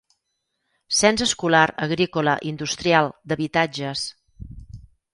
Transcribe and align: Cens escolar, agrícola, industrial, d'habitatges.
Cens 0.99 1.25
escolar, 1.25 1.61
agrícola, 1.87 2.35
industrial, 2.55 3.13
d'habitatges. 3.31 4.11